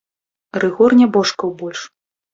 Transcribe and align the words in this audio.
Рыгор 0.63 0.97
не 1.01 1.07
божкаў 1.19 1.49
больш. 1.61 1.87